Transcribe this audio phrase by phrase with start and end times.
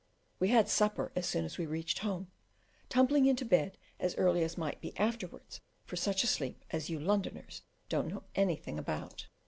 [0.39, 2.31] We had supper as soon as we reached home,
[2.89, 6.99] tumbling into bed as early as might be afterwards for such a sleep as you
[6.99, 9.27] Londoners don't know anything about.